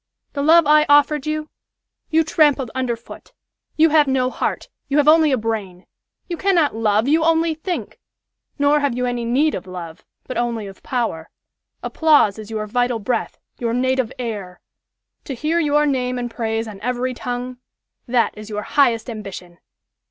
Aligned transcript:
The 0.33 0.41
love 0.41 0.65
I 0.65 0.87
offered 0.89 1.27
you, 1.27 1.51
you 2.09 2.23
trampled 2.23 2.71
underfoot! 2.73 3.33
You 3.77 3.89
have 3.91 4.07
no 4.07 4.31
heart, 4.31 4.67
you 4.87 4.97
have 4.97 5.07
only 5.07 5.31
a 5.31 5.37
brain! 5.37 5.85
You 6.27 6.37
cannot 6.37 6.75
love, 6.75 7.07
you 7.07 7.23
only 7.23 7.53
think! 7.53 7.99
Nor 8.57 8.79
have 8.79 8.97
you 8.97 9.05
any 9.05 9.25
need 9.25 9.53
of 9.53 9.67
love, 9.67 10.03
but 10.23 10.37
only 10.39 10.65
of 10.65 10.81
power! 10.81 11.29
Applause 11.83 12.39
is 12.39 12.49
your 12.49 12.65
vital 12.65 12.97
breath, 12.97 13.37
your 13.59 13.75
native 13.75 14.11
air! 14.17 14.59
To 15.25 15.35
hear 15.35 15.59
your 15.59 15.85
name 15.85 16.17
and 16.17 16.31
praise 16.31 16.67
on 16.67 16.81
every 16.81 17.13
tongue 17.13 17.57
that 18.07 18.35
is 18.35 18.49
your 18.49 18.63
highest 18.63 19.07
ambition! 19.07 19.59